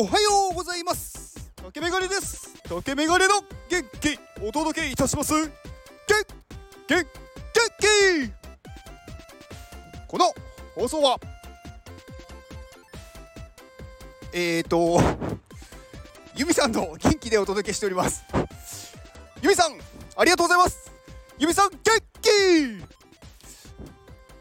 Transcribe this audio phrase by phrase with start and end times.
[0.00, 1.50] おはようございます。
[1.56, 2.62] 竹メガネです。
[2.68, 4.16] 竹メガネの元気。
[4.46, 5.34] お届けいたします。
[5.34, 5.50] 元
[6.86, 8.32] 気元気
[10.06, 10.32] この
[10.76, 11.18] 放送は
[14.32, 15.00] えーと
[16.36, 18.24] ユミさんの元気でお届けしております。
[19.42, 19.72] ユミさん
[20.16, 20.92] ありがとうございます。
[21.40, 21.80] ユミさん元
[22.22, 22.30] 気。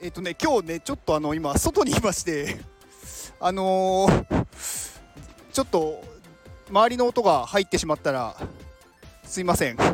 [0.00, 2.56] えっ、ー、とね今日ねちょっとあの今外にいまして
[3.40, 4.39] あのー、
[5.52, 6.02] ちょっと
[6.70, 8.36] 周りの音が入ってしまったら
[9.24, 9.76] すいません。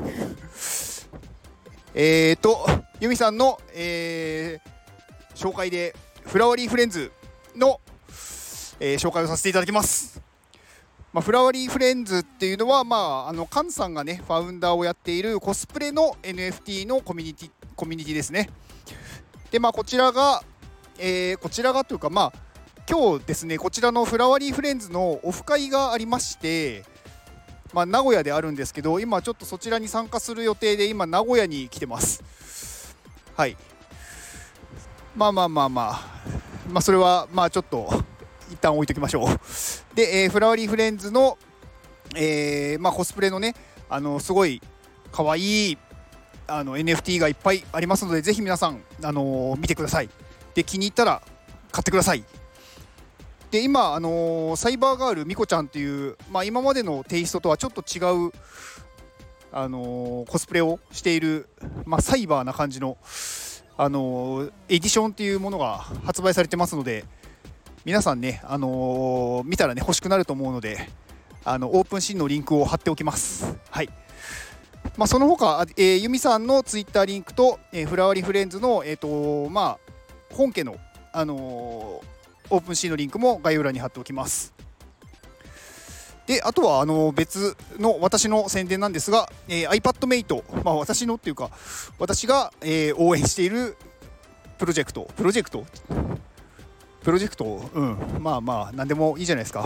[1.94, 2.66] えっと
[3.00, 7.10] ユミさんの、えー、紹介でフラワリーフレンズ
[7.54, 7.80] の、
[8.80, 10.20] えー、紹介をさせていただきます。
[11.12, 18.50] まあ、フラワリーフレンズっていうのは、まあ、あのカンさんがねファウンダーをやっているコスプレの NFT のコミュニティコミュニティですね。
[19.50, 20.42] でまあこちらが、
[20.98, 22.45] えー、こちらがというかまあ
[22.88, 26.84] 今日ですねこちらのフラワリーフレンズのオフ会がありまして
[27.76, 32.96] まあ、名古屋であるんですけど今ちょっとそちらに参加する予定で今名古屋に来てます。
[33.36, 33.56] はい。
[35.14, 36.16] まあまあまあまあ。
[36.70, 37.88] まあそれはまあちょっと
[38.50, 39.26] 一旦置いときましょう。
[39.94, 41.36] で、えー、フラワリーフレンズの、
[42.14, 43.54] えー、まあ、コスプレのね
[43.90, 44.62] あのすごい
[45.12, 45.78] 可愛い
[46.46, 50.08] あの NFT がいっぱいありますのでぜひ皆さん、あのー、見てください。
[50.54, 51.20] で気に入ったら
[51.72, 52.24] 買ってください。
[53.56, 58.30] で今、あのー、サイバーガールみこちゃんっていう、まあ、今までのテイストとはちょっと違う、
[59.50, 61.48] あのー、コスプレをしている、
[61.86, 62.98] まあ、サイバーな感じの、
[63.78, 67.06] あのー、エディションっていうものが発売されてますので
[67.86, 70.90] 皆さんね、あの見たらね欲しくなると思うので
[71.42, 73.56] あのオープンシーンのリンクを貼っておきます。
[73.70, 73.88] はい
[74.98, 80.76] まあ、その他、えー、ユミさんのツイッターリンクと、えー、フラワリフレンズの、えーとまあ、本家の、
[81.14, 82.15] あのー
[82.50, 84.54] オープンシーのリンクも概要欄に貼っておきます。
[86.26, 91.50] であとはあの別の私の宣伝なんですが、えー、iPadMate、まあ、私のっていうか
[92.00, 93.76] 私が、えー、応援している
[94.58, 95.64] プロジェクトプロジェクト？
[97.02, 97.70] プロジェクト？
[97.72, 97.98] うん。
[98.18, 99.64] まあまあ何でもいいじゃないですか。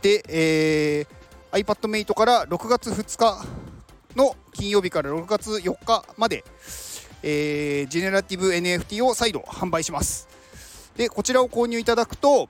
[0.00, 3.44] で、えー、iPadMate から6月2日
[4.16, 6.44] の金曜日から6月4日まで、
[7.22, 10.28] えー、ジェネラティブ NFT を再度販売します。
[10.96, 12.48] でこちらを購入いただくと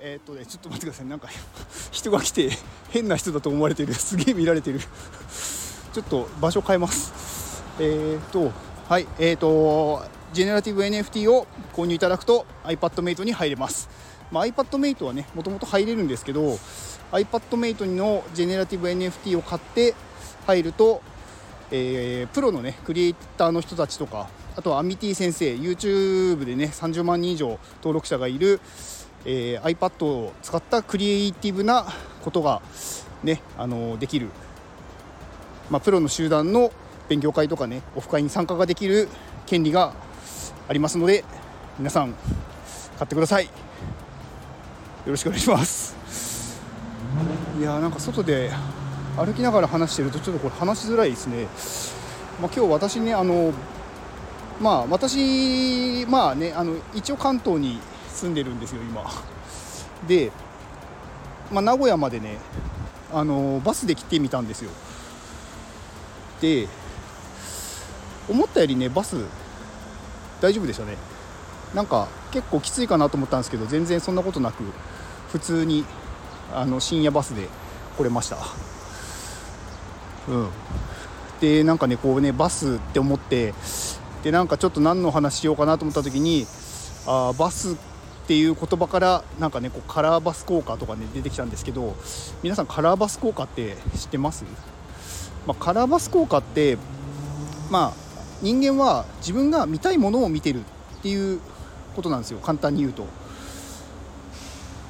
[0.00, 1.06] えー、っとねちょっと待ってください。
[1.06, 1.28] なんか
[1.90, 2.50] 人が来て
[2.90, 3.94] 変な人だと思われてる。
[3.94, 4.80] すげえ見られてる。
[4.80, 7.62] ちょっと場所変えます。
[7.80, 8.52] えー、っと
[8.88, 10.04] はいえー、っと
[10.34, 13.88] ジェネラティブ NFT を購入いただくと iPadMate に入れます、
[14.32, 16.58] まあ、iPadMate はねもともと入れるんですけど
[17.12, 19.94] iPadMate のジェネラティブ NFT を買って
[20.46, 21.00] 入ると、
[21.76, 28.60] えー、プロのねクリエイターの人たちとかあとはアミティ先生 YouTube でね30万人以上登録者がいる、
[29.24, 31.84] えー、iPad を使ったクリエイティブな
[32.22, 32.62] ことが
[33.24, 34.28] ねあのできる、
[35.68, 36.70] まあ、プロの集団の
[37.08, 39.08] 勉強会とかねオフ会に参加ができる
[39.46, 39.94] 権利が
[40.68, 41.24] ありますので
[41.76, 42.14] 皆さん
[42.98, 43.46] 買ってください。
[43.46, 43.50] よ
[45.06, 45.96] ろしくお願いします。
[47.58, 48.52] いやなんか外で
[49.16, 51.44] 歩きながら話してるとちょっとこれ話しづらいですね、
[52.40, 53.52] まあ、今日私ねあの
[54.60, 59.04] まあ私まあねあの一応関東に住んでるんですよ今。
[60.06, 60.30] で、
[61.52, 62.38] まあ、名古屋までね
[63.12, 64.70] あのバスで来てみたんですよ。
[66.40, 66.68] で
[68.28, 69.16] 思ったよりねバス
[70.40, 70.96] 大丈夫でしたね。
[71.74, 74.62] なんか結構きついかなと思ったんですけど全然そんなことなく
[75.30, 75.84] 普通に
[76.52, 77.48] あの深夜バスで
[77.96, 78.73] 来れました。
[80.28, 80.48] うん。
[81.40, 83.52] でなんかねこうねバスって思って
[84.22, 86.46] でなんかちょっと何の話しようかなと思った時に
[87.06, 87.76] あバスっ
[88.26, 91.94] ていう言葉からなんかねこうカラーバス効果とかね出てきたんですけど
[92.42, 94.44] 皆さんカラーバス効果って知ってます、
[95.46, 96.78] まあ、カラーバス効果って
[97.70, 98.04] まあ
[98.40, 100.62] 人間は自分が見たいものを見てるっ
[101.02, 101.40] ていう
[101.94, 102.40] ことなんですよ。
[102.40, 103.06] 簡単に言うと。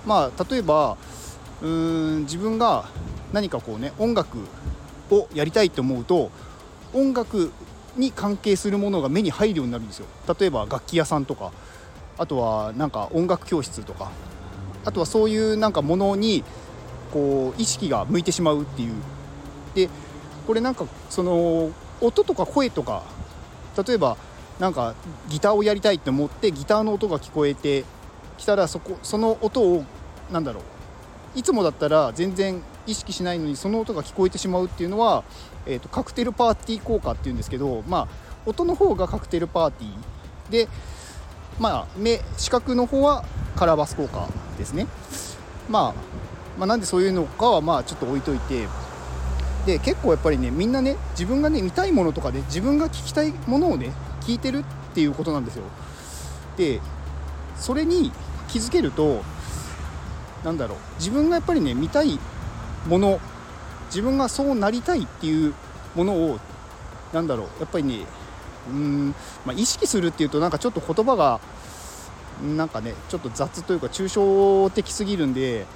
[0.06, 0.96] まあ例えば
[1.62, 2.88] うーん自分が
[3.32, 4.38] 何かこうね音楽
[5.10, 6.30] をやりたいと思うと
[6.92, 7.52] 音楽
[7.96, 10.06] に関係するものが目に入るようになるんですよ。
[10.38, 11.52] 例えば楽器屋さんとか
[12.18, 14.10] あとはなんか音楽教室とか
[14.84, 16.44] あとはそういうなんかものに
[17.12, 18.94] こう意識が向いてしまうっていう。
[19.74, 19.88] で
[20.46, 23.02] これなんかその音とか声とか
[23.86, 24.16] 例えば
[24.58, 24.94] なんか
[25.28, 27.84] ギターをやりたいって思ってギターの音が聞こえて
[28.38, 29.84] きたらそこその音を
[30.30, 35.24] なんだろういつもだったら全然意識しないのにその音が聞こえてしまうっていうのは、
[35.66, 38.08] えーと、カクテルパーティー効果っていうんですけど、まあ、
[38.46, 40.68] 音の方がカクテルパーティーで、
[41.58, 43.24] まあ目視覚の方は
[43.56, 44.28] カラーバス効果
[44.58, 44.86] ですね、
[45.68, 45.94] まあ、
[46.58, 48.66] まあなんでそういうのかはまあちょっと置いといて
[49.66, 54.64] で結構やっぱりねみんなね自分がね見たいものとかで、自分が聞きたいものをね聞いてるっ
[54.94, 55.64] ていうことなんですよ。
[56.56, 56.80] で
[57.56, 58.12] それに
[58.48, 59.22] 気づけると
[60.44, 62.18] なんだろう自分がやっぱりね見たい
[62.86, 63.20] もの
[63.86, 65.54] 自分がそうなりたいっていう
[65.94, 66.38] ものを
[67.12, 68.00] なんだろうやっぱりね
[68.68, 69.14] うん、
[69.44, 71.40] まあ、意識するっていうとなんかちょっと言葉が
[72.56, 75.66] なんかねちょっと雑というか抽象的すぎるんで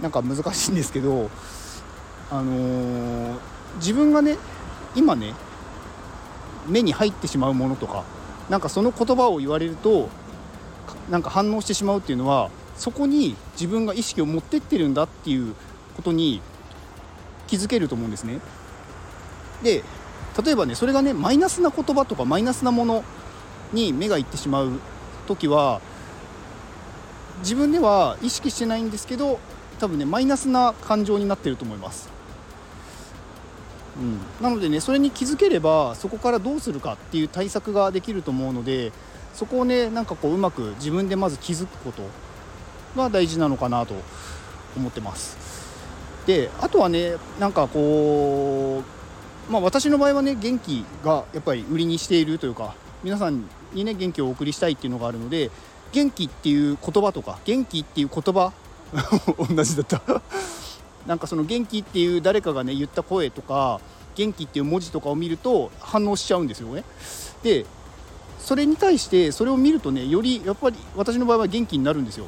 [0.00, 1.30] なんか難しいんですけど
[2.30, 3.38] あのー、
[3.76, 4.36] 自分がね
[4.94, 5.34] 今ね
[6.66, 8.04] 目に入ってしまうものとか
[8.48, 10.08] なんかその言葉を言われると
[11.10, 15.54] なんか反応してしまうっていうのはそこに自分が意識を持ってってるんだっていう
[16.00, 16.40] ことに
[17.46, 18.40] 気づけると思うんですね。
[19.62, 19.84] で
[20.42, 23.04] 例えばねそれがねマイナスな言葉とかマイナスなもの
[23.72, 24.80] に目がいってしまう
[25.26, 25.80] 時は
[27.40, 29.38] 自分では意識してないんですけど
[29.78, 32.08] 多分ねマイナスな感情になってると思います。
[33.98, 38.92] うん、なのでねそれに気づければそこからどうするかっていう対策ができると思うので
[39.34, 42.02] そこをねなんかこううまく自分でまず気づくこと
[42.96, 43.94] が大事なのかなと
[44.76, 45.59] 思ってます
[46.30, 48.84] であとはねなんかこ
[49.48, 55.50] うまあ私の場合はね元気がやっぱり売りにしているというか皆さんにね元気をお送りしたいっていうのがあるので
[55.90, 58.52] 元気っていう言葉とか元気っていう言葉
[59.52, 60.02] 同じだった。
[61.04, 63.80] なんかその元気っていう誰かがね言った声とか
[64.14, 66.84] 元気っていう文字とかを見ると反応しちゃうんですよね。
[67.42, 67.66] で
[68.38, 72.26] それに対してそれを見るとねよりやっぱり私の場合は元気になるんですよ。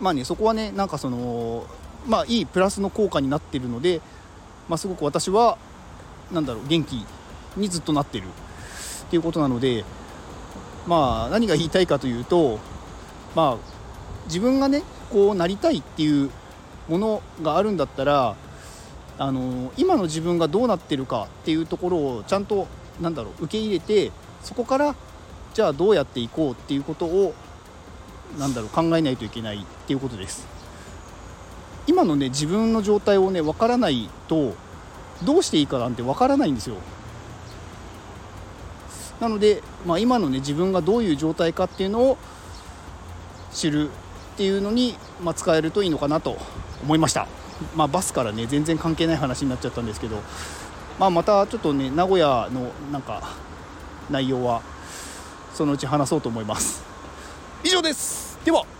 [0.00, 1.66] まあねそこはねなんかその
[2.06, 4.00] まあいいプラスの効果になってるので、
[4.68, 5.58] まあ、すごく私は
[6.32, 7.04] 何だろう元気
[7.56, 9.84] にずっとなってるっていうことなので
[10.86, 12.58] まあ何が言いたいかというと
[13.34, 13.56] まあ
[14.26, 16.30] 自分がねこうなりたいっていう
[16.88, 18.36] ものがあるんだったら
[19.18, 22.66] あの今の自分がどうなってるかっていうところをちゃんと
[23.00, 24.12] なんだろう受け入れて
[24.42, 24.94] そこから
[25.52, 27.34] じゃあどうやっていこうっていうことを
[28.38, 30.59] なんだろう考えないといけないっていうことです。
[31.86, 34.54] 今のね自分の状態をね分からないと
[35.24, 36.76] どうしていいかなんて分からないんですよ。
[39.20, 42.16] なので、まあ、今のね自分がどういう状態かっていうのを
[43.52, 46.38] 知るっていうのに、まあ、使えるといいのかなと
[46.82, 47.26] 思いました、
[47.76, 50.22] まあ、バスからね全然関係ない話になっちゃったんですけど、
[50.98, 53.36] まあ、またちょっとね名古屋のなんか
[54.08, 54.62] 内容は
[55.52, 56.82] そのうち話そうと思います。
[57.62, 58.38] 以上です。
[58.44, 58.79] では。